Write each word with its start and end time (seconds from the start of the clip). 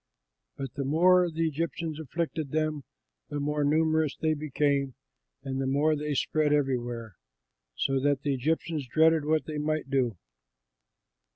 But 0.57 0.73
the 0.73 0.83
more 0.83 1.29
the 1.29 1.47
Egyptians 1.47 1.99
afflicted 1.99 2.49
them, 2.49 2.85
the 3.29 3.39
more 3.39 3.63
numerous 3.63 4.17
they 4.17 4.33
became 4.33 4.95
and 5.43 5.61
the 5.61 5.67
more 5.67 5.95
they 5.95 6.15
spread 6.15 6.51
everywhere, 6.51 7.17
so 7.75 7.99
that 7.99 8.23
the 8.23 8.33
Egyptians 8.33 8.87
dreaded 8.87 9.25
what 9.25 9.45
they 9.45 9.59
might 9.59 9.91
do. 9.91 10.17